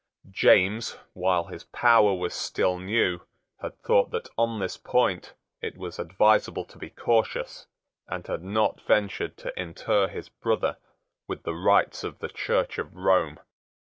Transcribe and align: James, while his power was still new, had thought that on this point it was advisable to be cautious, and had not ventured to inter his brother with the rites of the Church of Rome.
James, 0.31 0.97
while 1.13 1.43
his 1.43 1.65
power 1.65 2.11
was 2.15 2.33
still 2.33 2.79
new, 2.79 3.19
had 3.61 3.77
thought 3.83 4.09
that 4.09 4.29
on 4.35 4.57
this 4.59 4.75
point 4.75 5.35
it 5.61 5.77
was 5.77 5.99
advisable 5.99 6.65
to 6.65 6.79
be 6.79 6.89
cautious, 6.89 7.67
and 8.07 8.25
had 8.25 8.41
not 8.41 8.81
ventured 8.81 9.37
to 9.37 9.53
inter 9.55 10.07
his 10.07 10.27
brother 10.27 10.77
with 11.27 11.43
the 11.43 11.53
rites 11.53 12.03
of 12.03 12.17
the 12.17 12.29
Church 12.29 12.79
of 12.79 12.95
Rome. 12.95 13.39